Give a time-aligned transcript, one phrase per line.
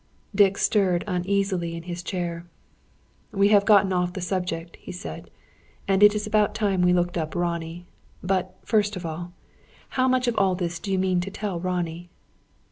[0.33, 2.47] '"Dick stirred uneasily in his chair.
[3.31, 5.29] "We have got off the subject," he said,
[5.87, 7.85] "and it's about time we looked up Ronnie.
[8.23, 9.31] But, first of all:
[9.89, 12.09] how much of all this do you mean to tell Ronnie?"